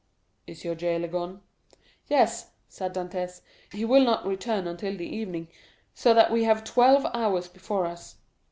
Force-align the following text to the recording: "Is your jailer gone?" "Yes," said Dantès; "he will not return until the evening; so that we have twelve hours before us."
"Is 0.47 0.63
your 0.65 0.73
jailer 0.73 1.07
gone?" 1.07 1.41
"Yes," 2.07 2.49
said 2.67 2.95
Dantès; 2.95 3.41
"he 3.71 3.85
will 3.85 4.03
not 4.03 4.25
return 4.25 4.65
until 4.65 4.97
the 4.97 5.05
evening; 5.05 5.47
so 5.93 6.11
that 6.15 6.31
we 6.31 6.43
have 6.43 6.63
twelve 6.63 7.05
hours 7.13 7.47
before 7.47 7.85
us." 7.85 8.15